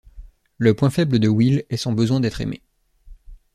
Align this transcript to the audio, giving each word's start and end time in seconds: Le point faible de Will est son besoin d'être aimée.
Le 0.57 0.73
point 0.73 0.89
faible 0.89 1.19
de 1.19 1.27
Will 1.27 1.63
est 1.69 1.77
son 1.77 1.93
besoin 1.93 2.19
d'être 2.19 2.41
aimée. 2.41 2.63